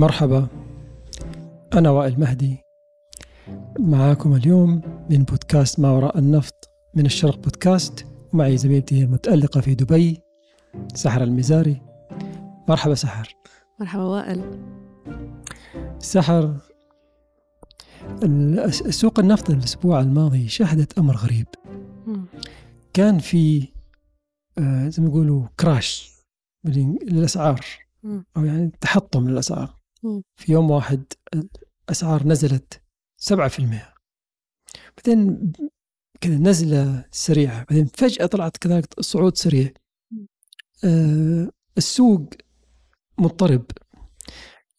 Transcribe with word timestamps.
مرحبا 0.00 0.48
أنا 1.74 1.90
وائل 1.90 2.20
مهدي. 2.20 2.58
معاكم 3.78 4.34
اليوم 4.34 4.80
من 5.10 5.24
بودكاست 5.24 5.80
ما 5.80 5.90
وراء 5.90 6.18
النفط 6.18 6.70
من 6.94 7.06
الشرق 7.06 7.38
بودكاست 7.38 8.06
ومعي 8.32 8.56
زميلتي 8.56 9.04
المتألقة 9.04 9.60
في 9.60 9.74
دبي 9.74 10.20
سحر 10.94 11.22
المزاري. 11.22 11.82
مرحبا 12.68 12.94
سحر. 12.94 13.34
مرحبا 13.80 14.02
وائل. 14.02 14.60
سحر 15.98 16.56
سوق 18.90 19.18
النفط 19.18 19.50
الأسبوع 19.50 20.00
الماضي 20.00 20.48
شهدت 20.48 20.98
أمر 20.98 21.16
غريب. 21.16 21.46
كان 22.92 23.18
في 23.18 23.68
آه، 24.58 24.88
زي 24.88 25.02
ما 25.02 25.08
يقولوا 25.08 25.46
كراش 25.60 26.10
للأسعار. 26.64 27.60
أو 28.36 28.44
يعني 28.44 28.72
تحطم 28.80 29.28
للأسعار. 29.28 29.79
في 30.36 30.52
يوم 30.52 30.70
واحد 30.70 31.04
الأسعار 31.88 32.26
نزلت 32.26 32.82
7% 33.16 33.30
بعدين 34.96 35.52
كذا 36.20 36.38
نزلة 36.38 37.04
سريعة. 37.10 37.64
بعدين 37.64 37.86
فجأة 37.86 38.26
طلعت 38.26 38.56
كذلك 38.56 39.00
صعود 39.00 39.36
سريع. 39.36 39.72
آه 40.84 41.50
السوق 41.78 42.28
مضطرب. 43.18 43.64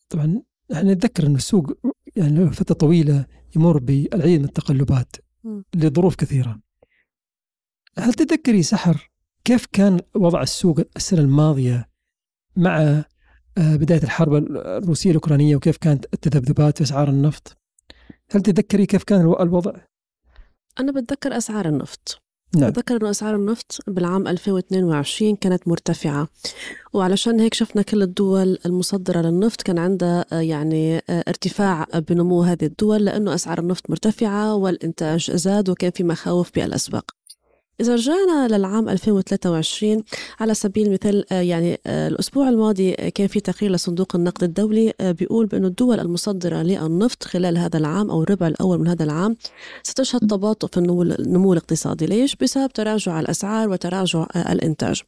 طبعا 0.09 0.41
إحنا 0.73 0.93
نتذكر 0.93 1.27
أن 1.27 1.35
السوق 1.35 1.71
يعني 2.15 2.51
فترة 2.51 2.75
طويلة 2.75 3.25
يمر 3.55 3.77
بالعديد 3.77 4.39
من 4.39 4.45
التقلبات 4.45 5.15
لظروف 5.75 6.15
كثيرة. 6.15 6.61
هل 7.97 8.13
تتذكري 8.13 8.63
سحر 8.63 9.11
كيف 9.43 9.65
كان 9.65 9.99
وضع 10.15 10.41
السوق 10.41 10.79
السنة 10.95 11.19
الماضية 11.21 11.89
مع 12.55 13.05
بداية 13.57 14.03
الحرب 14.03 14.33
الروسية 14.33 15.09
الأوكرانية 15.09 15.55
وكيف 15.55 15.77
كانت 15.77 16.05
التذبذبات 16.13 16.77
في 16.77 16.83
أسعار 16.83 17.09
النفط 17.09 17.57
هل 18.31 18.41
تتذكري 18.41 18.85
كيف 18.85 19.03
كان 19.03 19.21
الوضع؟ 19.21 19.73
أنا 20.79 20.91
بتذكر 20.91 21.37
أسعار 21.37 21.67
النفط 21.67 22.21
نعم. 22.55 22.69
بتذكر 22.69 22.95
أنه 22.95 23.09
أسعار 23.09 23.35
النفط 23.35 23.79
بالعام 23.87 24.27
2022 24.27 25.35
كانت 25.35 25.67
مرتفعة 25.67 26.27
وعلشان 26.93 27.39
هيك 27.39 27.53
شفنا 27.53 27.81
كل 27.81 28.01
الدول 28.01 28.57
المصدرة 28.65 29.21
للنفط 29.21 29.61
كان 29.61 29.79
عندها 29.79 30.25
آه، 30.31 30.39
يعني 30.39 30.97
آه، 30.97 31.23
ارتفاع 31.27 31.87
بنمو 32.09 32.43
هذه 32.43 32.65
الدول 32.65 33.05
لأنه 33.05 33.35
أسعار 33.35 33.59
النفط 33.59 33.89
مرتفعة 33.89 34.55
والإنتاج 34.55 35.31
زاد 35.31 35.69
وكان 35.69 35.91
في 35.91 36.03
مخاوف 36.03 36.51
بالأسواق 36.55 37.11
إذا 37.81 37.95
رجعنا 37.95 38.47
للعام 38.47 38.89
2023 38.89 40.03
على 40.39 40.53
سبيل 40.53 40.87
المثال 40.87 41.33
آه، 41.33 41.41
يعني 41.41 41.79
آه، 41.87 42.07
الأسبوع 42.07 42.49
الماضي 42.49 42.93
آه، 42.93 43.09
كان 43.09 43.27
في 43.27 43.39
تقرير 43.39 43.71
لصندوق 43.71 44.15
النقد 44.15 44.43
الدولي 44.43 44.93
بيقول 45.01 45.45
بأن 45.45 45.65
الدول 45.65 45.99
المصدرة 45.99 46.61
للنفط 46.61 47.23
خلال 47.23 47.57
هذا 47.57 47.77
العام 47.77 48.09
أو 48.09 48.23
الربع 48.23 48.47
الأول 48.47 48.79
من 48.79 48.87
هذا 48.87 49.03
العام 49.03 49.37
ستشهد 49.83 50.19
تباطؤ 50.19 50.67
في 50.67 50.77
النمو 50.77 51.53
الاقتصادي 51.53 52.05
ليش؟ 52.05 52.35
بسبب 52.35 52.71
تراجع 52.71 53.19
الأسعار 53.19 53.69
وتراجع 53.69 54.25
الإنتاج 54.35 55.01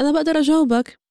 أنا 0.00 0.12
بقدر 0.12 0.38
أجاوبك 0.38 1.03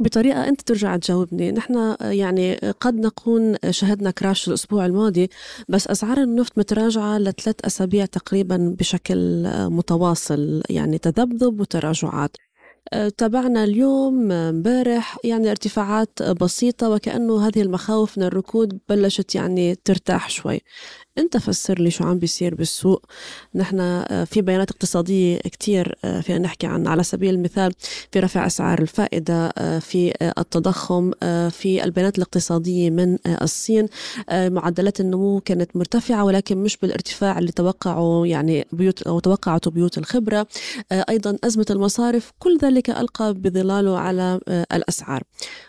بطريقة 0.00 0.48
أنت 0.48 0.60
ترجع 0.60 0.96
تجاوبني. 0.96 1.52
نحن 1.52 1.96
يعني 2.00 2.54
قد 2.54 2.94
نكون 2.94 3.56
شهدنا 3.70 4.10
كراش 4.10 4.48
الأسبوع 4.48 4.86
الماضي 4.86 5.30
بس 5.68 5.88
أسعار 5.88 6.18
النفط 6.18 6.58
متراجعة 6.58 7.18
لثلاث 7.18 7.56
أسابيع 7.64 8.06
تقريبا 8.06 8.74
بشكل 8.78 9.42
متواصل 9.48 10.62
يعني 10.70 10.98
تذبذب 10.98 11.60
وتراجعات. 11.60 12.36
تابعنا 13.18 13.64
اليوم 13.64 14.32
امبارح 14.32 15.16
يعني 15.24 15.50
ارتفاعات 15.50 16.22
بسيطة 16.22 16.90
وكأنه 16.90 17.46
هذه 17.46 17.62
المخاوف 17.62 18.18
من 18.18 18.24
الركود 18.24 18.78
بلشت 18.88 19.34
يعني 19.34 19.74
ترتاح 19.74 20.30
شوي. 20.30 20.60
انت 21.18 21.36
فسر 21.36 21.78
لي 21.78 21.90
شو 21.90 22.04
عم 22.04 22.18
بيصير 22.18 22.54
بالسوق. 22.54 23.06
نحن 23.54 23.80
آه، 23.80 24.24
في 24.24 24.42
بيانات 24.42 24.70
اقتصادية 24.70 25.38
كتير 25.38 25.98
آه، 26.04 26.20
فينا 26.20 26.38
نحكي 26.38 26.66
عن 26.66 26.86
على 26.86 27.02
سبيل 27.02 27.34
المثال 27.34 27.72
في 28.12 28.20
رفع 28.20 28.46
أسعار 28.46 28.82
الفائدة 28.82 29.46
آه، 29.58 29.78
في 29.78 30.14
التضخم 30.38 31.10
في 31.50 31.84
البيانات 31.84 32.18
الاقتصادية 32.18 32.90
من 32.90 33.18
الصين. 33.26 33.88
معدلات 34.30 35.00
النمو 35.00 35.40
كانت 35.40 35.76
مرتفعة 35.76 36.24
ولكن 36.24 36.58
مش 36.58 36.76
بالارتفاع 36.76 37.38
اللي 37.38 37.52
توقعوا 37.52 38.26
يعني 38.26 38.66
بيوت 38.72 39.02
أو 39.02 39.20
توقعته 39.20 39.70
بيوت 39.70 39.98
الخبرة. 39.98 40.46
أيضا 40.92 41.38
أزمة 41.44 41.66
المصارف 41.70 42.32
كل 42.38 42.58
ذلك 42.58 42.90
ألقى 42.90 43.34
بظلاله 43.34 43.98
على 43.98 44.40
الأسعار. 44.48 45.22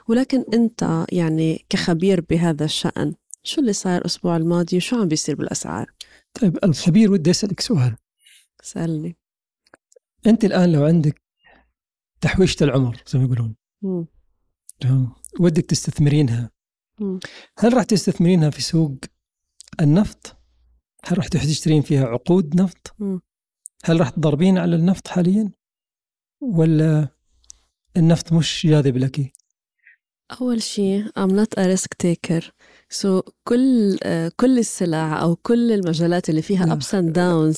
ولكن 0.07 0.45
أنت 0.53 1.05
يعني 1.11 1.65
كخبير 1.69 2.25
بهذا 2.29 2.65
الشأن 2.65 3.13
شو 3.45 3.61
اللي 3.61 3.73
صار 3.73 4.01
الأسبوع 4.01 4.37
الماضي 4.37 4.77
وشو 4.77 5.01
عم 5.01 5.07
بيصير 5.07 5.35
بالأسعار؟ 5.35 5.91
طيب 6.41 6.59
الخبير 6.63 7.11
ودي 7.11 7.31
أسألك 7.31 7.59
سؤال 7.59 7.95
سألني 8.61 9.17
أنت 10.27 10.45
الآن 10.45 10.71
لو 10.71 10.85
عندك 10.85 11.21
تحويشة 12.21 12.63
العمر 12.63 13.03
زي 13.07 13.19
ما 13.19 13.25
يقولون 13.25 13.55
ودك 15.39 15.65
تستثمرينها 15.65 16.51
مم. 16.99 17.19
هل 17.59 17.73
راح 17.73 17.83
تستثمرينها 17.83 18.49
في 18.49 18.61
سوق 18.61 18.95
النفط؟ 19.81 20.37
هل 21.05 21.17
راح 21.17 21.27
تشترين 21.27 21.81
فيها 21.81 22.05
عقود 22.05 22.61
نفط؟ 22.61 22.95
مم. 22.99 23.21
هل 23.83 23.99
راح 23.99 24.09
تضاربين 24.09 24.57
على 24.57 24.75
النفط 24.75 25.07
حاليا؟ 25.07 25.51
ولا 26.41 27.07
النفط 27.97 28.33
مش 28.33 28.67
جاذب 28.67 28.97
لك؟ 28.97 29.33
أول 30.41 30.61
شيء 30.61 31.05
I'm 31.05 31.31
not 31.31 31.59
a 31.59 31.67
risk 31.67 31.89
taker 32.03 32.43
so 32.95 33.19
so, 33.19 33.23
كل 33.43 33.97
uh, 33.97 34.33
كل 34.35 34.59
السلع 34.59 35.21
أو 35.21 35.35
كل 35.35 35.71
المجالات 35.71 36.29
اللي 36.29 36.41
فيها 36.41 36.73
ups 36.73 36.95
and 36.95 37.13
downs 37.13 37.57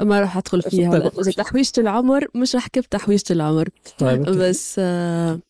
ما 0.00 0.20
راح 0.20 0.36
أدخل 0.36 0.62
فيها. 0.62 1.08
تحويشة 1.36 1.72
العمر 1.78 2.26
مش 2.34 2.54
راح 2.54 2.66
كيف 2.66 2.86
تحويشة 2.86 3.32
العمر. 3.32 3.68
طيب 3.98 4.22
بس 4.22 4.76
آه 4.78 5.40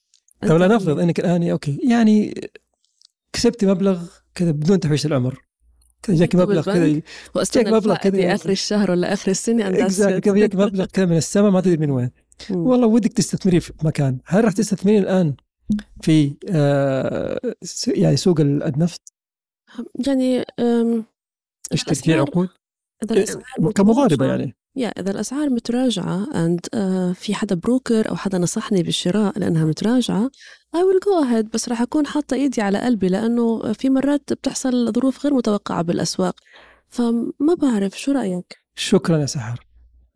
طيب 0.42 0.52
لا 0.52 0.68
نفرض 0.68 0.98
إنك 0.98 1.20
الآن 1.20 1.50
okay 1.50 1.78
يعني 1.88 2.34
كسبتي 3.32 3.66
مبلغ 3.66 4.02
كذا 4.34 4.50
بدون 4.50 4.80
تحويشة 4.80 5.06
العمر. 5.06 5.42
كذا 6.02 6.16
جاك 6.16 6.34
مبلغ 6.34 6.62
كذا 6.64 7.00
جاك 7.54 7.66
مبلغ 7.68 7.96
كذا. 7.96 8.34
آخر 8.34 8.50
الشهر 8.50 8.90
ولا 8.90 9.12
آخر 9.12 9.30
السنة 9.30 9.70
كذا 9.70 10.18
جاك 10.18 10.54
مبلغ 10.54 10.84
كذا 10.84 11.06
من 11.06 11.16
السماء 11.16 11.50
ما 11.50 11.60
تدري 11.60 11.76
من 11.76 11.90
وين. 11.90 12.10
والله 12.50 12.86
ودك 12.86 13.12
تستثمري 13.12 13.60
في 13.60 13.72
مكان. 13.82 14.18
هل 14.26 14.44
راح 14.44 14.52
تستثمرين 14.52 15.02
الآن 15.02 15.34
في 16.02 16.34
آه 16.48 17.40
يعني 17.86 18.16
سوق 18.16 18.40
النفط 18.40 19.19
يعني 20.06 20.44
إيش 21.72 21.84
تسجيل 21.84 22.20
عقود؟ 22.20 22.48
كمضاربة 23.74 24.26
يعني. 24.26 24.56
yeah 24.76 24.88
إذا 24.88 25.10
الأسعار 25.10 25.50
متراجعة 25.50 26.26
and 26.34 26.60
uh, 26.60 27.16
في 27.18 27.34
حدا 27.34 27.54
broker 27.54 28.08
أو 28.10 28.16
حدا 28.16 28.38
نصحني 28.38 28.82
بالشراء 28.82 29.38
لأنها 29.38 29.64
متراجعة 29.64 30.30
I 30.74 30.82
will 30.82 30.98
go 31.06 31.24
ahead 31.24 31.50
بس 31.50 31.68
راح 31.68 31.82
أكون 31.82 32.06
حاطة 32.06 32.34
إيدي 32.34 32.62
على 32.62 32.78
قلبي 32.78 33.08
لأنه 33.08 33.72
في 33.72 33.90
مرات 33.90 34.32
بتحصل 34.32 34.92
ظروف 34.92 35.24
غير 35.24 35.34
متوقعة 35.34 35.82
بالأسواق. 35.82 36.34
فما 36.88 37.54
بعرف 37.62 38.00
شو 38.00 38.12
رأيك؟ 38.12 38.56
شكرا 38.74 39.18
يا 39.18 39.26
سحر. 39.26 39.66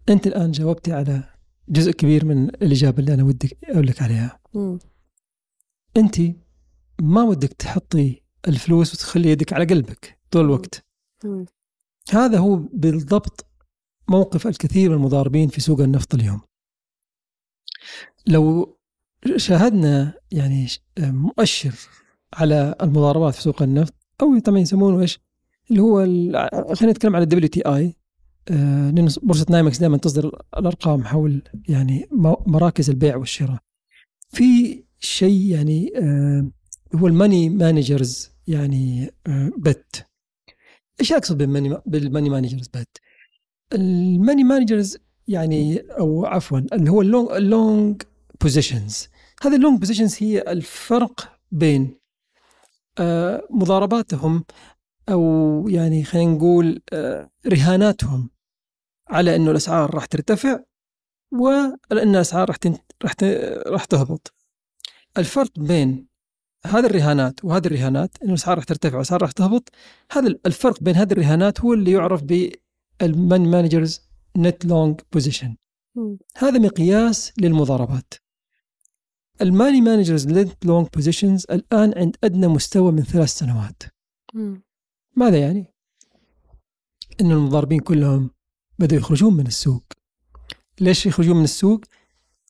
أنت 0.08 0.26
الآن 0.26 0.50
جاوبتي 0.50 0.92
على 0.92 1.24
جزء 1.68 1.92
كبير 1.92 2.24
من 2.24 2.48
الإجابة 2.48 2.98
اللي 2.98 3.14
أنا 3.14 3.24
ودي 3.24 3.56
أقول 3.64 3.86
لك 3.86 4.02
عليها. 4.02 4.40
م. 4.54 4.78
أنت 5.96 6.16
ما 7.02 7.22
ودك 7.22 7.52
تحطي 7.52 8.22
الفلوس 8.48 8.94
وتخلي 8.94 9.30
يدك 9.30 9.52
على 9.52 9.64
قلبك 9.64 10.18
طول 10.30 10.44
الوقت. 10.44 10.84
هذا 12.10 12.38
هو 12.38 12.56
بالضبط 12.56 13.46
موقف 14.08 14.46
الكثير 14.46 14.90
من 14.90 14.96
المضاربين 14.96 15.48
في 15.48 15.60
سوق 15.60 15.80
النفط 15.80 16.14
اليوم. 16.14 16.40
لو 18.26 18.76
شاهدنا 19.36 20.14
يعني 20.32 20.66
مؤشر 20.98 21.74
على 22.34 22.74
المضاربات 22.82 23.34
في 23.34 23.42
سوق 23.42 23.62
النفط 23.62 23.94
أو 24.22 24.38
طبعا 24.38 24.58
يسمونه 24.58 25.00
إيش؟ 25.00 25.20
اللي 25.70 25.82
هو 25.82 25.98
خلينا 26.74 26.92
نتكلم 26.92 27.16
على 27.16 27.22
ال 27.22 27.48
WTI. 27.48 27.96
لأن 28.50 29.08
بورصة 29.22 29.46
نايمكس 29.50 29.78
دائما 29.78 29.96
تصدر 29.96 30.42
الأرقام 30.58 31.04
حول 31.04 31.42
يعني 31.68 32.08
مراكز 32.46 32.90
البيع 32.90 33.16
والشراء. 33.16 33.58
في 34.28 34.82
شيء 34.98 35.46
يعني 35.46 35.92
آه، 35.96 36.50
هو 36.94 37.06
ال 37.06 37.13
money 37.13 37.48
managers 37.48 38.33
يعني 38.48 39.10
bet. 39.56 39.96
آه، 39.96 40.04
إيش 41.00 41.12
أقصد 41.12 41.38
بال 41.86 41.99
money 41.99 42.30
managers 42.30 42.68
bet؟ 42.68 42.98
ال 43.72 43.84
money 43.84 44.44
managers 44.44 44.98
يعني 45.28 45.78
أو 45.78 46.26
عفوا 46.26 46.58
اللي 46.58 46.90
هو 46.90 47.00
ال 47.02 47.08
long 47.08 47.30
ال 47.30 47.45
long 47.45 48.02
positions 48.40 49.08
هذه 49.42 49.56
ال 49.56 49.61
long 49.61 49.78
positions 49.78 50.16
هي 50.20 50.40
الفرق 50.40 51.38
بين 51.52 51.98
آه، 52.98 53.48
مضارباتهم 53.50 54.44
أو 55.08 55.64
يعني 55.68 56.04
خلينا 56.04 56.32
نقول 56.32 56.82
رهاناتهم 57.46 58.30
على 59.08 59.36
إنه 59.36 59.50
الأسعار 59.50 59.94
راح 59.94 60.06
ترتفع 60.06 60.60
وان 61.32 61.76
الأسعار 61.92 62.48
راح 62.48 62.56
راح 63.02 63.14
راح 63.66 63.84
تهبط. 63.84 64.34
الفرق 65.18 65.58
بين 65.58 66.06
هذه 66.66 66.86
الرهانات 66.86 67.44
وهذه 67.44 67.66
الرهانات 67.66 68.16
إنه 68.22 68.30
الاسعار 68.30 68.56
راح 68.56 68.64
ترتفع 68.64 68.94
والاسعار 68.94 69.22
راح 69.22 69.30
تهبط. 69.30 69.68
هذا 70.12 70.34
الفرق 70.46 70.82
بين 70.82 70.96
هذه 70.96 71.12
الرهانات 71.12 71.60
هو 71.60 71.72
اللي 71.72 71.90
يعرف 71.92 72.22
بال 72.22 72.58
money 72.58 73.48
managers 73.48 74.00
net 74.36 74.64
long 74.64 75.00
position 75.12 75.56
هذا 76.36 76.58
مقياس 76.58 77.32
للمضاربات. 77.38 78.14
ال 79.42 79.49
money 79.49 79.80
managers 79.80 80.26
net 80.28 80.64
long 80.64 80.88
positions 80.94 81.46
الآن 81.50 81.92
عند 81.96 82.16
أدنى 82.24 82.48
مستوى 82.48 82.92
من 82.92 83.02
ثلاث 83.02 83.28
سنوات. 83.28 83.82
ماذا 85.16 85.38
يعني؟ 85.38 85.74
إن 87.20 87.30
المضاربين 87.30 87.80
كلهم 87.80 88.30
بدأوا 88.78 89.00
يخرجون 89.00 89.34
من 89.34 89.46
السوق. 89.46 89.84
ليش 90.80 91.06
يخرجون 91.06 91.36
من 91.36 91.44
السوق؟ 91.44 91.80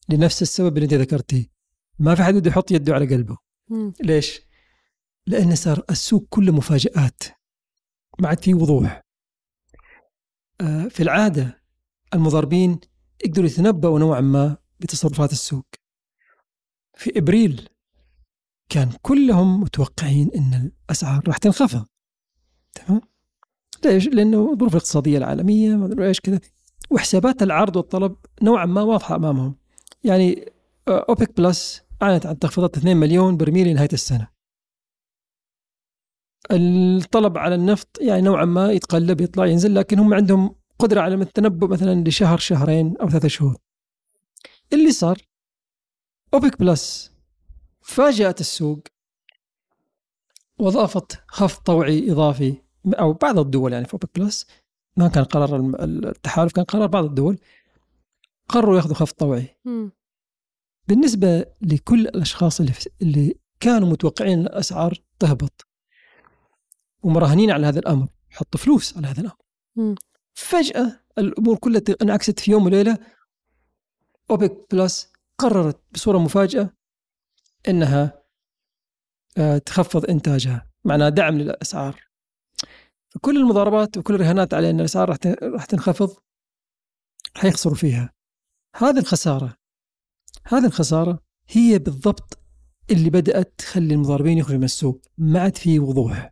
لنفس 0.09 0.43
السبب 0.43 0.77
اللي 0.77 0.85
أنت 0.85 0.95
ذكرتيه. 0.95 1.47
ما 1.99 2.15
في 2.15 2.23
حد 2.23 2.35
بده 2.35 2.51
يحط 2.51 2.71
يده 2.71 2.95
على 2.95 3.15
قلبه. 3.15 3.44
ليش؟ 4.01 4.41
لأن 5.27 5.55
صار 5.55 5.85
السوق 5.91 6.27
كله 6.31 6.53
مفاجآت. 6.53 7.23
ما 8.19 8.29
عاد 8.29 8.45
في 8.45 8.55
وضوح. 8.55 9.03
آه، 10.61 10.89
في 10.89 11.03
العادة 11.03 11.63
المضاربين 12.15 12.81
يقدروا 13.25 13.47
يتنبأوا 13.47 13.99
نوعا 13.99 14.21
ما 14.21 14.57
بتصرفات 14.81 15.33
السوق. 15.33 15.67
في 16.97 17.19
إبريل 17.19 17.69
كان 18.69 18.93
كلهم 19.03 19.61
متوقعين 19.61 20.31
أن 20.37 20.73
الأسعار 20.89 21.23
راح 21.27 21.37
تنخفض. 21.37 21.87
تمام؟ 22.75 23.01
ليش؟ 23.85 24.09
لأنه 24.09 24.53
الظروف 24.53 24.73
الاقتصادية 24.73 25.19
العالمية 25.19 25.77
ما 25.77 25.87
أدري 25.87 26.09
إيش 26.09 26.21
كذا. 26.21 26.41
وحسابات 26.91 27.43
العرض 27.43 27.77
والطلب 27.77 28.17
نوعا 28.43 28.67
ما 28.67 28.83
واضحة 28.83 29.17
أمامهم. 29.17 29.57
يعني 30.05 30.53
آه، 30.89 31.07
أوبك 31.09 31.37
بلس 31.37 31.83
أعلنت 32.03 32.27
عن 32.27 32.39
تخفيضات 32.39 32.77
2 32.77 32.97
مليون 32.97 33.37
برميل 33.37 33.69
لنهاية 33.69 33.89
السنة. 33.93 34.29
الطلب 36.51 37.39
على 37.39 37.55
النفط 37.55 38.01
يعني 38.01 38.23
نوعا 38.23 38.45
ما 38.45 38.73
يتقلب 38.73 39.21
يطلع 39.21 39.47
ينزل 39.47 39.75
لكن 39.75 39.99
هم 39.99 40.15
عندهم 40.15 40.57
قدرة 40.79 41.01
على 41.01 41.15
التنبؤ 41.15 41.67
مثلا 41.67 42.05
لشهر 42.09 42.39
شهرين 42.39 42.97
أو 42.97 43.09
ثلاثة 43.09 43.29
شهور. 43.29 43.57
اللي 44.73 44.93
صار 44.93 45.19
أوبك 46.35 46.59
بلس 46.59 47.13
فاجأت 47.83 48.41
السوق 48.41 48.81
وأضافت 50.59 51.23
خفض 51.29 51.63
طوعي 51.63 52.13
إضافي 52.13 52.63
أو 52.87 53.13
بعض 53.13 53.39
الدول 53.39 53.73
يعني 53.73 53.85
في 53.85 53.95
أوبك 53.95 54.19
بلس. 54.19 54.47
ما 54.97 55.09
كان 55.09 55.25
قرار 55.25 55.57
التحالف 55.85 56.53
كان 56.53 56.65
قرار 56.65 56.87
بعض 56.87 57.05
الدول. 57.05 57.39
قرروا 58.49 58.77
يأخذوا 58.77 58.95
خفض 58.95 59.15
طوعي. 59.15 59.57
مم. 60.89 60.95
بالنسبة 60.95 61.47
لكل 61.63 62.01
الأشخاص 62.01 62.61
اللي, 62.61 62.73
اللي 63.03 63.35
كانوا 63.61 63.89
متوقعين 63.89 64.41
الأسعار 64.41 65.03
تهبط 65.19 65.67
ومراهنين 67.03 67.51
على 67.51 67.67
هذا 67.67 67.79
الأمر 67.79 68.09
حطوا 68.31 68.61
فلوس 68.61 68.97
على 68.97 69.07
هذا 69.07 69.21
الأمر 69.21 69.37
مم. 69.77 69.95
فجأة 70.35 71.01
الأمور 71.19 71.57
كلها 71.57 71.83
انعكست 72.03 72.41
في 72.41 72.51
يوم 72.51 72.65
وليلة 72.65 72.99
أوبك 74.31 74.67
بلس 74.73 75.13
قررت 75.39 75.81
بصورة 75.93 76.19
مفاجئة 76.19 76.75
أنها 77.69 78.25
آه، 79.39 79.59
تخفض 79.59 80.11
إنتاجها 80.11 80.71
معناها 80.85 81.09
دعم 81.09 81.39
للأسعار 81.39 82.01
فكل 83.09 83.37
المضاربات 83.37 83.97
وكل 83.97 84.15
الرهانات 84.15 84.55
على 84.55 84.71
أن 84.71 84.81
الأسعار 84.81 85.09
راح 85.09 85.17
راح 85.43 85.65
تنخفض 85.65 86.17
حيخسروا 87.37 87.75
فيها 87.75 88.13
هذه 88.77 88.99
الخسارة 88.99 89.57
هذه 90.47 90.67
الخسارة 90.67 91.19
هي 91.49 91.79
بالضبط 91.79 92.39
اللي 92.91 93.11
بدأت 93.11 93.55
تخلي 93.59 93.95
المضاربين 93.95 94.39
يخرجوا 94.39 94.59
من 94.59 94.65
السوق 94.65 95.01
ما 95.19 95.41
عاد 95.41 95.57
في 95.57 95.79
وضوح 95.79 96.31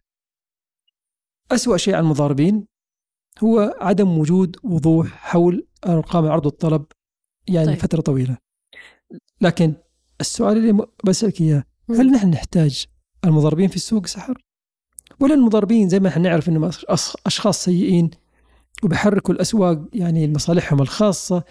أسوأ 1.52 1.76
شيء 1.76 1.94
على 1.94 2.02
المضاربين 2.02 2.66
هو 3.44 3.76
عدم 3.80 4.18
وجود 4.18 4.56
وضوح 4.64 5.06
حول 5.06 5.66
أرقام 5.86 6.24
العرض 6.24 6.46
والطلب 6.46 6.84
يعني 7.48 7.66
طيب. 7.66 7.78
فترة 7.78 8.00
طويلة 8.00 8.38
لكن 9.40 9.74
السؤال 10.20 10.56
اللي 10.56 10.86
بسألك 11.04 11.40
إياه 11.40 11.64
هل 11.90 12.10
نحن 12.10 12.30
نحتاج 12.30 12.86
المضاربين 13.24 13.68
في 13.68 13.76
السوق 13.76 14.06
سحر؟ 14.06 14.44
ولا 15.20 15.34
المضاربين 15.34 15.88
زي 15.88 16.00
ما 16.00 16.08
إحنا 16.08 16.22
نعرف 16.22 16.48
إنهم 16.48 16.70
أشخاص 17.26 17.64
سيئين 17.64 18.10
وبيحركوا 18.82 19.34
الأسواق 19.34 19.88
يعني 19.92 20.26
لمصالحهم 20.26 20.82
الخاصة 20.82 21.44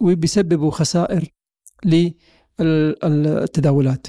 وبيسببوا 0.00 0.70
خسائر 0.70 1.28
للتداولات. 2.60 4.06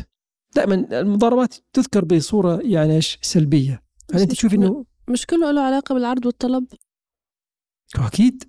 دائما 0.55 0.99
المضاربات 1.01 1.55
تذكر 1.73 2.05
بصورة 2.05 2.59
يعني 2.63 2.95
إيش؟ 2.95 3.19
سلبية. 3.21 3.83
هل 4.13 4.21
أنت 4.21 4.31
تشوف 4.31 4.53
إنه 4.53 4.85
مش 5.07 5.25
كله 5.25 5.51
له 5.51 5.61
علاقة 5.61 5.93
بالعرض 5.93 6.25
والطلب؟ 6.25 6.65
أكيد. 7.95 8.43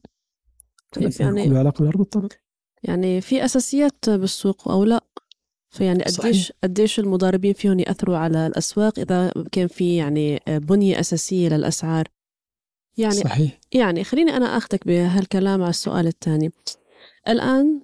طيب 0.93 1.12
يعني 1.20 1.49
له 1.49 1.58
علاقة 1.58 1.78
بالعرض 1.78 2.00
والطلب. 2.00 2.28
يعني 2.82 3.20
في 3.20 3.44
أساسيات 3.44 4.11
بالسوق 4.11 4.69
أو 4.69 4.84
لا؟ 4.84 5.05
فيعني 5.70 6.02
قديش 6.02 6.52
قديش 6.64 7.00
المضاربين 7.00 7.52
فيهم 7.52 7.78
يأثروا 7.78 8.16
على 8.16 8.46
الأسواق 8.46 8.99
إذا 8.99 9.32
كان 9.52 9.66
في 9.66 9.96
يعني 9.96 10.40
بنية 10.49 11.00
أساسية 11.00 11.49
للأسعار؟ 11.49 12.08
يعني 12.96 13.14
صحيح. 13.14 13.61
يعني 13.73 14.05
خليني 14.05 14.37
أنا 14.37 14.56
أخذك 14.56 14.87
بهالكلام 14.87 15.62
على 15.62 15.70
السؤال 15.70 16.06
الثاني. 16.06 16.52
الآن 17.28 17.81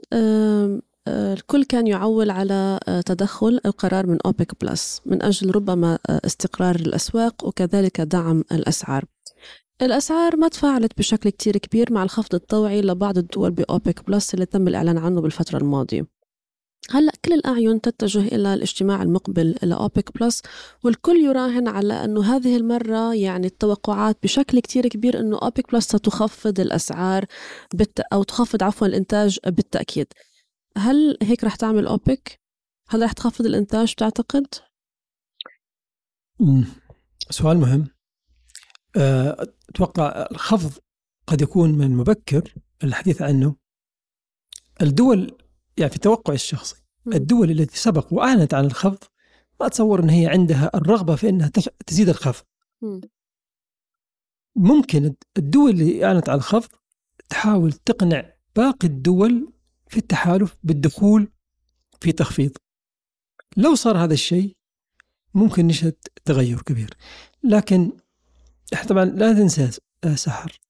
الكل 1.09 1.65
كان 1.65 1.87
يعول 1.87 2.31
على 2.31 2.81
آه، 2.89 3.01
تدخل 3.01 3.61
القرار 3.67 4.07
من 4.07 4.19
أوبك 4.27 4.65
بلس 4.65 5.01
من 5.07 5.23
أجل 5.23 5.55
ربما 5.55 5.99
آه، 6.09 6.21
استقرار 6.27 6.75
الأسواق 6.75 7.45
وكذلك 7.45 8.01
دعم 8.01 8.45
الأسعار. 8.53 9.05
الأسعار 9.83 10.37
ما 10.37 10.49
تفاعلت 10.49 10.99
بشكل 10.99 11.31
كتير 11.31 11.57
كبير 11.57 11.93
مع 11.93 12.03
الخفض 12.03 12.35
الطوعي 12.35 12.83
لبعض 12.83 13.19
الدول 13.19 13.51
بأوبك 13.51 14.07
بلس 14.07 14.35
اللي 14.35 14.47
تم 14.47 14.69
الإعلان 14.69 14.99
عنه 14.99 15.21
بالفترة 15.21 15.59
الماضية. 15.59 16.17
هلأ 16.91 17.13
كل 17.25 17.33
الأعين 17.33 17.81
تتجه 17.81 18.21
إلى 18.21 18.55
الاجتماع 18.55 19.03
المقبل 19.03 19.55
إلى 19.63 19.75
أوبك 19.75 20.19
بلس 20.19 20.43
والكل 20.85 21.17
يراهن 21.17 21.69
على 21.69 22.05
أنه 22.05 22.37
هذه 22.37 22.57
المرة 22.57 23.15
يعني 23.15 23.47
التوقعات 23.47 24.19
بشكل 24.23 24.61
كتير 24.61 24.89
كبير 24.89 25.21
أنه 25.21 25.39
أوبك 25.43 25.73
بلس 25.73 25.85
ستخفض 25.85 26.61
الأسعار 26.61 27.25
بالت... 27.75 28.01
أو 28.01 28.23
تخفض 28.23 28.63
عفوا 28.63 28.87
الإنتاج 28.87 29.39
بالتأكيد. 29.47 30.07
هل 30.77 31.19
هيك 31.23 31.45
رح 31.45 31.57
تعمل 31.57 31.87
أوبك؟ 31.87 32.41
هل 32.89 33.03
رح 33.03 33.13
تخفض 33.13 33.47
الإنتاج 33.47 33.93
بتعتقد؟ 33.93 34.47
سؤال 37.31 37.59
مهم. 37.59 37.89
آه، 38.97 39.47
أتوقع 39.69 40.27
الخفض 40.31 40.73
قد 41.27 41.43
يكون 41.43 41.73
من 41.73 41.97
مبكر 41.97 42.55
الحديث 42.85 43.23
عنه. 43.23 43.57
الدول 44.83 45.39
يعني 45.79 45.91
في 45.91 45.99
توقعي 45.99 46.35
الشخصي 46.35 46.77
الدول 47.07 47.51
التي 47.51 47.79
سبق 47.79 48.13
وأعلنت 48.13 48.55
عن 48.55 48.65
الخفض 48.65 49.05
ما 49.61 49.67
أتصور 49.67 50.01
أن 50.01 50.11
هي 50.11 50.27
عندها 50.27 50.71
الرغبة 50.75 51.17
في 51.17 51.29
أنها 51.29 51.49
تزيد 51.87 52.09
الخفض. 52.09 52.45
ممكن 54.57 55.15
الدول 55.39 55.71
اللي 55.71 56.05
أعلنت 56.05 56.29
عن 56.29 56.37
الخفض 56.37 56.71
تحاول 57.29 57.73
تقنع 57.73 58.33
باقي 58.57 58.89
الدول 58.89 59.53
في 59.89 59.97
التحالف 59.97 60.57
بالدخول 60.65 61.29
في 62.01 62.13
تخفيض. 62.13 62.57
لو 63.57 63.75
صار 63.75 63.99
هذا 63.99 64.15
الشيء 64.15 64.57
ممكن 65.35 65.67
نشهد 65.67 65.95
تغير 66.25 66.63
كبير. 66.63 66.91
لكن 67.45 67.93
طبعا 68.89 69.05
لا 69.05 69.33
تنسى 69.33 69.71
سحر. 70.15 70.61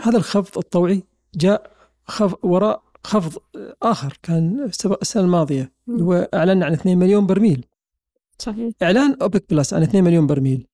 هذا 0.00 0.18
الخفض 0.18 0.58
الطوعي 0.58 1.02
جاء 1.34 1.76
خف 2.04 2.44
وراء 2.44 2.82
خفض 3.04 3.42
آخر 3.82 4.18
كان 4.22 4.64
السنة 5.02 5.24
الماضية 5.24 5.72
اللي 5.88 6.02
هو 6.02 6.28
اعلنا 6.34 6.66
عن 6.66 6.72
2 6.72 6.98
مليون 6.98 7.26
برميل. 7.26 7.66
صحيح. 8.38 8.72
إعلان 8.82 9.16
أوبك 9.22 9.44
بلس 9.50 9.74
عن 9.74 9.82
2 9.82 10.04
مليون 10.04 10.26
برميل. 10.26 10.66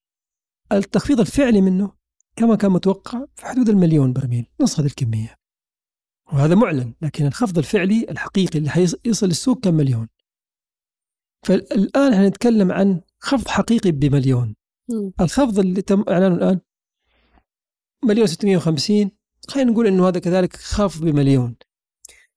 التخفيض 0.72 1.20
الفعلي 1.20 1.60
منه 1.60 1.92
كما 2.36 2.56
كان 2.56 2.70
متوقع 2.70 3.24
في 3.36 3.46
حدود 3.46 3.68
المليون 3.68 4.12
برميل. 4.12 4.46
نص 4.60 4.80
هذه 4.80 4.86
الكمية. 4.86 5.36
وهذا 6.32 6.54
معلن 6.54 6.94
لكن 7.02 7.26
الخفض 7.26 7.58
الفعلي 7.58 8.06
الحقيقي 8.10 8.58
اللي 8.58 8.70
حيصل 8.70 9.26
السوق 9.26 9.60
كم 9.60 9.74
مليون؟ 9.74 10.08
فالآن 11.46 12.12
إحنا 12.12 12.28
نتكلم 12.28 12.72
عن 12.72 13.00
خفض 13.20 13.48
حقيقي 13.48 13.90
بمليون. 13.90 14.56
م. 14.88 15.10
الخفض 15.20 15.58
اللي 15.58 15.82
تم 15.82 16.04
إعلانه 16.08 16.34
الآن 16.34 16.60
مليون 18.04 18.26
650 18.26 19.10
خلينا 19.48 19.70
نقول 19.70 19.86
إنه 19.86 20.08
هذا 20.08 20.20
كذلك 20.20 20.56
خفض 20.56 21.04
بمليون. 21.04 21.56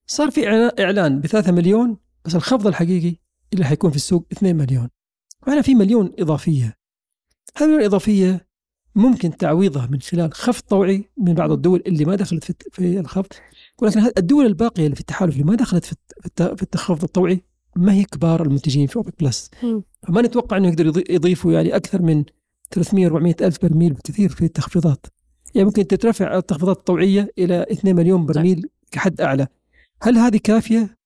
صار 0.05 0.31
في 0.31 0.47
اعلان 0.79 1.21
بثلاثة 1.21 1.51
مليون 1.51 1.97
بس 2.25 2.35
الخفض 2.35 2.67
الحقيقي 2.67 3.15
اللي 3.53 3.65
حيكون 3.65 3.89
في 3.89 3.95
السوق 3.95 4.27
2 4.31 4.55
مليون. 4.55 4.89
وهنا 5.47 5.61
في 5.61 5.75
مليون 5.75 6.13
إضافية. 6.19 6.77
هذه 7.57 7.63
المليون 7.63 7.81
الاضافيه 7.81 8.49
ممكن 8.95 9.37
تعويضها 9.37 9.87
من 9.87 10.01
خلال 10.01 10.33
خفض 10.33 10.63
طوعي 10.63 11.09
من 11.17 11.33
بعض 11.33 11.51
الدول 11.51 11.83
اللي 11.87 12.05
ما 12.05 12.15
دخلت 12.15 12.75
في 12.75 12.99
الخفض. 12.99 13.33
ولكن 13.81 14.11
الدول 14.17 14.45
الباقية 14.45 14.85
اللي 14.85 14.95
في 14.95 15.01
التحالف 15.01 15.33
اللي 15.33 15.43
ما 15.43 15.55
دخلت 15.55 15.85
في 15.85 15.95
التخفض 16.61 17.03
الطوعي؟ 17.03 17.43
ما 17.75 17.93
هي 17.93 18.03
كبار 18.03 18.41
المنتجين 18.41 18.87
في 18.87 18.95
أوبك 18.95 19.13
بلس؟ 19.19 19.51
فما 20.07 20.21
نتوقع 20.21 20.57
إنه 20.57 20.67
يقدر 20.67 21.03
يضيفوا 21.09 21.51
يعني 21.51 21.75
أكثر 21.75 22.01
من 22.01 22.23
300 22.71 23.05
400 23.05 23.35
ألف 23.41 23.65
برميل 23.65 23.93
بالكثير 23.93 24.29
في 24.29 24.45
التخفيضات. 24.45 25.05
يعني 25.55 25.65
ممكن 25.65 25.87
تترفع 25.87 26.37
التخفيضات 26.37 26.77
الطوعية 26.77 27.29
إلى 27.37 27.65
2 27.71 27.95
مليون 27.95 28.25
برميل 28.25 28.69
كحد 28.91 29.21
أعلى. 29.21 29.47
هل 30.01 30.17
هذه 30.17 30.37
كافية؟ 30.37 30.97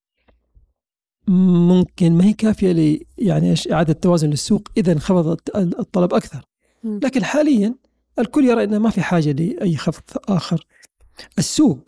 ممكن. 1.28 2.14
ما 2.14 2.26
هي 2.26 2.34
كافية 2.34 2.72
ل 2.72 3.00
يعني 3.18 3.56
إعادة 3.72 3.94
التوازن 3.94 4.30
للسوق 4.30 4.68
إذا 4.78 4.92
انخفض 4.92 5.38
الطلب 5.56 6.14
أكثر. 6.14 6.46
لكن 6.84 7.24
حاليا 7.24 7.76
الكل 8.20 8.46
يرى 8.46 8.64
إنه 8.64 8.80
ما 8.80 8.90
في 8.90 9.02
حاجة 9.02 9.32
لأي 9.32 9.78
خفض 9.78 10.04
آخر. 10.30 10.68
السوق 11.40 11.80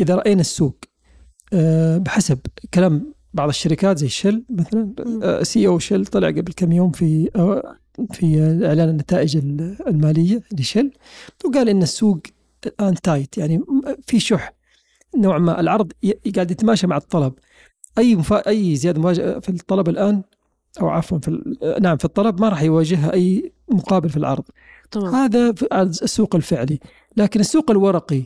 إذا 0.00 0.14
رأينا 0.14 0.40
السوق 0.40 0.76
آه، 1.52 1.98
بحسب 1.98 2.38
كلام 2.74 3.14
بعض 3.34 3.48
الشركات 3.48 3.98
زي 3.98 4.08
شل 4.08 4.44
مثلا 4.50 5.42
سي 5.42 5.66
أو 5.66 5.78
شل 5.78 6.06
طلع 6.06 6.28
قبل 6.28 6.52
كم 6.56 6.72
يوم 6.72 6.90
في 6.90 7.30
آه، 7.36 7.76
في 8.12 8.40
إعلان 8.66 8.88
النتائج 8.88 9.36
المالية 9.86 10.42
لشل 10.52 10.92
وقال 11.44 11.68
إن 11.68 11.82
السوق 11.82 12.18
الآن 12.66 12.94
تايت 12.94 13.38
يعني 13.38 13.60
في 14.06 14.20
شح. 14.20 14.54
نوعا 15.16 15.38
ما 15.38 15.60
العرض 15.60 15.92
قاعد 16.34 16.50
يتماشى 16.50 16.86
مع 16.86 16.96
الطلب. 16.96 17.32
أي 17.98 18.16
مفا... 18.16 18.48
أي 18.48 18.76
زيادة 18.76 19.00
مواجهة 19.00 19.40
في 19.40 19.48
الطلب 19.48 19.88
الآن 19.88 20.22
أو 20.80 20.88
عفوا 20.88 21.18
في 21.18 21.28
ال... 21.28 21.56
نعم 21.82 21.96
في 21.96 22.04
الطلب 22.04 22.40
ما 22.40 22.48
راح 22.48 22.62
يواجهها 22.62 23.12
أي 23.12 23.52
مقابل 23.68 24.08
في 24.08 24.16
العرض. 24.16 24.44
طبعا. 24.90 25.10
هذا 25.10 25.52
في 25.52 25.66
السوق 25.82 26.36
الفعلي. 26.36 26.78
لكن 27.16 27.40
السوق 27.40 27.70
الورقي 27.70 28.22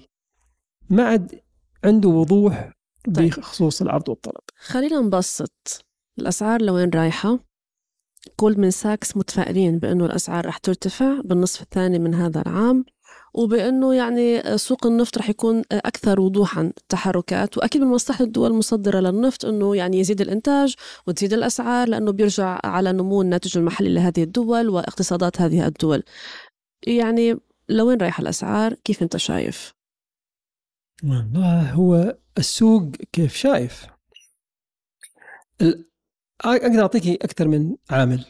ما 0.90 1.02
عاد 1.02 1.40
عنده 1.84 2.08
وضوح 2.08 2.72
طيب. 3.14 3.28
بخصوص 3.28 3.82
العرض 3.82 4.08
والطلب 4.08 4.42
خلينا 4.56 5.00
نبسط 5.00 5.84
الأسعار 6.18 6.62
لوين 6.62 6.90
رايحة 6.94 7.38
من 8.42 8.70
ساكس 8.70 9.16
متفائلين 9.16 9.78
بأنه 9.78 10.06
الأسعار 10.06 10.46
رح 10.46 10.58
ترتفع 10.58 11.20
بالنصف 11.24 11.62
الثاني 11.62 11.98
من 11.98 12.14
هذا 12.14 12.42
العام 12.42 12.84
وبأنه 13.34 13.94
يعني 13.94 14.58
سوق 14.58 14.86
النفط 14.86 15.18
رح 15.18 15.30
يكون 15.30 15.62
أكثر 15.72 16.20
وضوحا 16.20 16.72
تحركات 16.88 17.58
وأكيد 17.58 17.82
من 17.82 17.88
مصلحة 17.88 18.24
الدول 18.24 18.50
المصدرة 18.50 19.00
للنفط 19.00 19.44
إنه 19.44 19.76
يعني 19.76 19.98
يزيد 19.98 20.20
الإنتاج 20.20 20.74
وتزيد 21.06 21.32
الأسعار 21.32 21.88
لأنه 21.88 22.12
بيرجع 22.12 22.60
على 22.64 22.92
نمو 22.92 23.22
الناتج 23.22 23.58
المحلي 23.58 23.94
لهذه 23.94 24.22
الدول 24.22 24.68
واقتصادات 24.68 25.40
هذه 25.40 25.66
الدول. 25.66 26.02
يعني 26.86 27.36
لوين 27.68 27.98
رايحة 28.00 28.20
الأسعار؟ 28.20 28.74
كيف 28.74 29.02
أنت 29.02 29.16
شايف؟ 29.16 29.74
والله 31.02 31.72
هو 31.72 32.16
السوق 32.38 32.90
كيف 33.12 33.36
شايف؟ 33.36 33.86
أقدر 36.40 36.82
أعطيك 36.82 37.06
أكثر 37.06 37.48
من 37.48 37.76
عامل. 37.90 38.24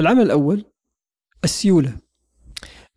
العامل 0.00 0.22
الأول 0.22 0.64
السيولة. 1.44 1.98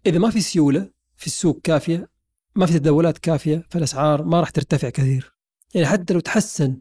إذا 0.05 0.19
ما 0.19 0.29
في 0.29 0.41
سيولة 0.41 0.89
في 1.15 1.27
السوق 1.27 1.61
كافية 1.63 2.09
ما 2.55 2.65
في 2.65 2.79
تداولات 2.79 3.17
كافية 3.17 3.63
فالأسعار 3.69 4.23
ما 4.23 4.39
راح 4.39 4.49
ترتفع 4.49 4.89
كثير. 4.89 5.35
يعني 5.73 5.87
حتى 5.87 6.13
لو 6.13 6.19
تحسن 6.19 6.77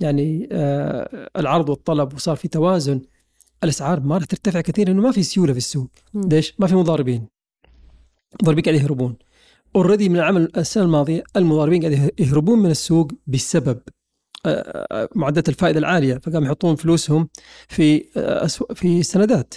يعني 0.00 0.48
آه 0.52 1.30
العرض 1.36 1.68
والطلب 1.68 2.14
وصار 2.14 2.36
في 2.36 2.48
توازن 2.48 3.02
الأسعار 3.64 4.00
ما 4.00 4.14
راح 4.14 4.24
ترتفع 4.24 4.60
كثير 4.60 4.88
لأنه 4.88 5.02
ما 5.02 5.12
في 5.12 5.22
سيولة 5.22 5.52
في 5.52 5.58
السوق. 5.58 5.90
ليش؟ 6.14 6.54
ما 6.58 6.66
في 6.66 6.74
مضاربين. 6.74 7.28
المضاربين 8.40 8.64
قاعد 8.64 8.76
يهربون. 8.76 9.16
اوريدي 9.76 10.08
من 10.08 10.16
العمل 10.16 10.52
السنة 10.56 10.84
الماضية 10.84 11.22
المضاربين 11.36 11.82
قاعد 11.82 12.12
يهربون 12.20 12.58
من 12.58 12.70
السوق 12.70 13.12
بسبب 13.26 13.80
آه، 14.46 14.86
آه، 14.92 15.08
معدلات 15.14 15.48
الفائدة 15.48 15.78
العالية 15.78 16.18
فقاموا 16.18 16.46
يحطون 16.46 16.76
فلوسهم 16.76 17.28
في 17.68 18.04
آه، 18.16 18.46
في 18.74 19.02
سندات. 19.02 19.54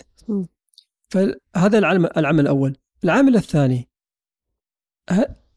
فهذا 1.09 1.77
العمل 1.77 2.09
العمل 2.17 2.39
الأول. 2.39 2.75
العامل 3.03 3.35
الثاني 3.35 3.89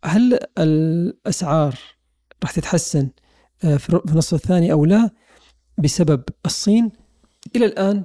هل 0.04 0.38
الأسعار 0.58 1.78
راح 2.42 2.50
تتحسن 2.50 3.08
في 3.58 4.00
النصف 4.10 4.34
الثاني 4.34 4.72
أو 4.72 4.84
لا؟ 4.84 5.10
بسبب 5.78 6.22
الصين. 6.46 6.92
إلى 7.56 7.64
الآن 7.64 8.04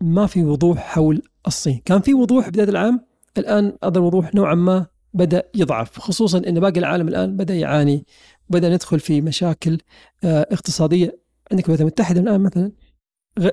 ما 0.00 0.26
في 0.26 0.44
وضوح 0.44 0.78
حول 0.78 1.22
الصين. 1.46 1.82
كان 1.84 2.00
في 2.00 2.14
وضوح 2.14 2.48
بداية 2.48 2.68
العام 2.68 3.06
الآن 3.38 3.78
هذا 3.84 3.98
الوضوح 3.98 4.34
نوعا 4.34 4.54
ما 4.54 4.86
بدأ 5.18 5.42
يضعف 5.54 5.98
خصوصا 5.98 6.38
إن 6.38 6.60
باقي 6.60 6.80
العالم 6.80 7.08
الآن 7.08 7.36
بدأ 7.36 7.54
يعاني 7.54 8.06
بدأ 8.50 8.74
ندخل 8.74 9.00
في 9.00 9.20
مشاكل 9.20 9.78
آه، 10.24 10.46
اقتصادية. 10.50 11.18
عندك 11.52 11.64
الولايات 11.64 11.80
المتحده 11.80 12.20
الآن 12.20 12.40
مثلا 12.40 12.72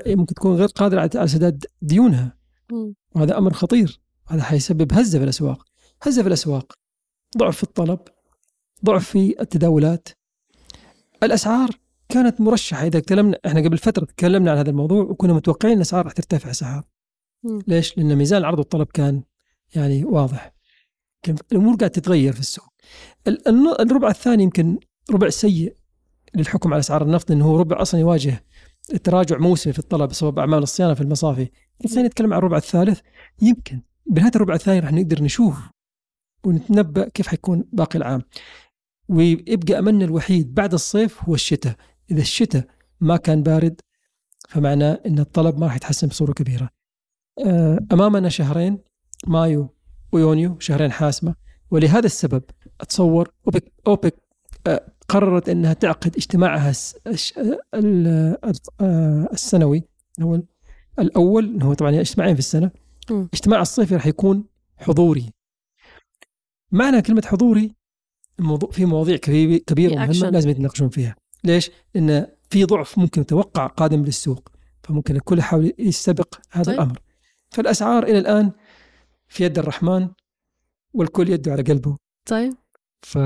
ممكن 0.08 0.36
تكون 0.36 0.56
غير 0.56 0.68
قادرة 0.68 1.10
على 1.16 1.28
سداد 1.28 1.66
ديونها. 1.82 2.38
وهذا 3.16 3.38
أمر 3.38 3.54
خطير. 3.54 4.00
هذا 4.28 4.44
حيسبب 4.44 4.94
هزة 4.94 5.18
في 5.20 5.24
الأسواق. 5.24 5.66
هزة 6.04 6.22
في 6.22 6.28
الأسواق. 6.28 6.74
ضعف 7.38 7.58
في 7.58 7.64
الطلب. 7.64 8.00
ضعف 8.86 9.10
في 9.10 9.42
التداولات. 9.42 10.10
الأسعار 11.24 11.70
كانت 12.10 12.42
مرشحة. 12.42 12.88
إذا 12.88 13.00
تكلمنا 13.00 13.38
إحنا 13.46 13.62
قبل 13.62 13.78
فترة 13.78 14.06
تكلمنا 14.06 14.52
عن 14.52 14.58
هذا 14.58 14.70
الموضوع 14.70 15.04
وكنا 15.04 15.34
متوقعين 15.34 15.78
الاسعار 15.78 16.06
راح 16.06 16.14
ترتفع 16.14 16.50
اسعار 16.50 16.84
ليش؟ 17.68 17.98
لأن 17.98 18.16
ميزان 18.16 18.40
العرض 18.40 18.60
والطلب 18.60 18.88
كان 18.94 19.24
يعني 19.76 20.06
واضح. 20.06 20.55
الأمور 21.30 21.76
قاعدة 21.76 21.88
تتغير 21.88 22.34
في 22.34 22.40
السوق. 22.40 22.74
الربع 23.80 24.10
الثاني 24.10 24.44
يمكن 24.44 24.80
ربع 25.12 25.30
سيء 25.30 25.76
للحكم 26.36 26.74
على 26.74 26.80
أسعار 26.80 27.02
النفط 27.02 27.30
لأنه 27.30 27.46
هو 27.46 27.58
ربع 27.58 27.82
أصلا 27.82 28.00
يواجه 28.00 28.44
تراجع 29.04 29.38
موسمي 29.38 29.74
في 29.74 29.80
الطلب 29.80 30.10
بسبب 30.10 30.40
أعمال 30.40 30.64
الصيانة 30.64 30.94
في 30.94 31.02
المصافي. 31.02 31.50
بس 31.84 31.98
نتكلم 31.98 32.34
عن 32.34 32.40
الربع 32.40 32.58
الثالث. 32.58 33.00
يمكن 33.42 33.82
بنهايه 34.06 34.32
الربع 34.36 34.54
الثاني 34.54 34.80
راح 34.80 34.92
نقدر 34.92 35.24
نشوف 35.24 35.58
ونتنبأ 36.46 37.10
كيف 37.10 37.28
حيكون 37.28 37.64
باقي 37.74 37.98
العام. 37.98 38.22
ويبقى 39.10 39.80
أملنا 39.80 40.06
الوحيد 40.06 40.54
بعد 40.54 40.74
الصيف 40.74 41.24
هو 41.24 41.36
الشتاء. 41.36 41.76
إذا 42.12 42.22
الشتاء 42.22 42.68
ما 43.02 43.18
كان 43.18 43.44
بارد 43.44 43.82
فمعناه 44.50 45.02
أن 45.06 45.20
الطلب 45.20 45.60
ما 45.60 45.66
راح 45.66 45.76
يتحسن 45.76 46.08
بصورة 46.08 46.34
كبيرة. 46.34 46.70
آه، 47.46 47.80
أمامنا 47.92 48.30
شهرين 48.30 48.80
مايو 49.28 49.75
ويونيو 50.16 50.60
شهرين 50.60 50.92
حاسمة. 50.92 51.36
ولهذا 51.72 52.06
السبب 52.06 52.44
أتصور 52.82 53.32
أوبك, 53.48 53.74
أوبك 53.88 54.16
آه، 54.68 54.92
قررت 55.10 55.50
أنها 55.50 55.74
تعقد 55.74 56.16
اجتماعها 56.16 56.74
آه، 58.82 59.30
السنوي 59.34 59.84
هو 60.22 60.42
الأول 61.00 61.64
هو 61.64 61.74
طبعا 61.74 62.00
اجتماعين 62.02 62.34
في 62.34 62.40
السنة. 62.40 62.72
اجتماع 63.12 63.62
الصيفي 63.62 63.96
راح 63.96 64.08
يكون 64.08 64.44
حضوري. 64.78 65.32
معنى 66.72 67.02
كلمة 67.02 67.24
حضوري 67.26 67.72
الموضوع 68.40 68.72
في 68.72 68.86
مواضيع 68.86 69.18
كبيرة 69.68 69.94
ومهمة 69.94 70.30
لازم 70.30 70.50
يتناقشون 70.50 70.90
فيها. 70.90 71.16
ليش؟ 71.44 71.72
لأن 71.96 72.28
في 72.50 72.64
ضعف 72.64 72.98
ممكن 72.98 73.22
يتوقع 73.22 73.68
قادم 73.68 74.06
للسوق 74.06 74.50
فممكن 74.84 75.16
الكل 75.16 75.40
يحاول 75.40 75.74
يستبق 75.80 76.36
هذا 76.52 76.64
طيب. 76.64 76.76
الأمر. 76.76 77.00
فالأسعار 77.50 78.04
إلى 78.04 78.20
الآن 78.20 78.52
في 79.28 79.44
يد 79.44 79.60
الرحمن 79.60 80.08
والكل 80.94 81.30
يده 81.30 81.52
على 81.52 81.62
قلبه. 81.62 81.98
طيب. 82.26 82.54
ف 83.02 83.18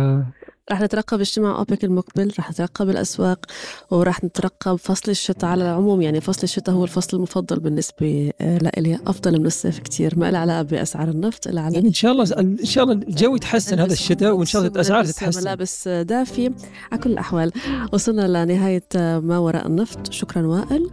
رح 0.72 0.82
نترقب 0.82 1.20
اجتماع 1.20 1.58
أوبك 1.58 1.84
المقبل 1.84 2.32
رح 2.40 2.52
نترقب 2.52 2.90
الأسواق 2.90 3.46
ورح 3.92 4.24
نترقب 4.24 4.76
فصل 4.76 5.12
الشتاء 5.12 5.50
على 5.50 5.64
العموم. 5.64 6.02
يعني 6.02 6.22
فصل 6.22 6.44
الشتاء 6.44 6.76
هو 6.76 6.84
الفصل 6.84 7.18
المفضل 7.18 7.60
بالنسبة 7.60 8.32
آه، 8.42 8.58
لإلي. 8.58 9.00
أفضل 9.08 9.40
من 9.40 9.46
الصيف 9.46 9.80
كثير 9.80 10.20
ما 10.20 10.32
له 10.32 10.38
علاقة 10.38 10.62
بأسعار 10.62 11.10
النفط 11.10 11.48
الا 11.48 11.62
على 11.62 11.76
يعني 11.76 11.88
إن 11.88 11.94
شاء 11.94 12.12
الله 12.12 12.40
إن 12.40 12.66
شاء 12.66 12.84
الله 12.84 12.94
الجو 12.94 13.36
يتحسن 13.36 13.80
هذا 13.80 13.94
الشتاء 13.94 14.36
وإن 14.36 14.46
شاء 14.46 14.62
الله 14.62 14.74
الأسعار 14.74 15.06
تتحسن. 15.06 15.42
ملابس 15.42 15.88
دافي 15.88 16.54
على 16.92 17.02
كل 17.02 17.12
الأحوال 17.12 17.52
وصلنا 17.94 18.46
لنهاية 18.46 18.88
ما 19.20 19.38
وراء 19.38 19.68
النفط. 19.68 20.12
شكرا 20.12 20.48
وائل 20.48 20.90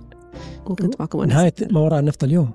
وكنت 0.67 1.01
معكم 1.01 1.25
نهاية 1.25 1.55
ما 1.71 1.81
وراء 1.81 2.01
النفط 2.01 2.25
اليوم. 2.25 2.51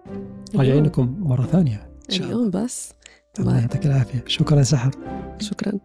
راجعين 0.56 0.84
لكم 0.84 1.16
مرة 1.20 1.44
ثانية. 1.46 1.91
اليوم 2.12 2.50
بس. 2.50 2.94
الله 3.40 3.60
يعطيك 3.60 3.86
العافية. 3.86 4.24
شكرا 4.28 4.64
سحر. 4.64 4.92
شكرا. 5.40 5.80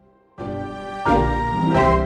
Thank 1.07 2.01
you. 2.01 2.06